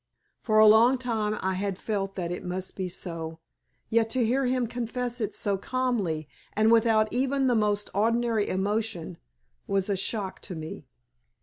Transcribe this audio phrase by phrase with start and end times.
[0.41, 3.37] For a long time I had felt that it must be so.
[3.87, 9.19] Yet to hear him confess it so calmly, and without even the most ordinary emotion,
[9.67, 10.87] was a shock to me.